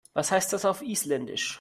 Was 0.13 0.31
heißt 0.31 0.51
das 0.53 0.65
auf 0.65 0.81
Isländisch? 0.81 1.49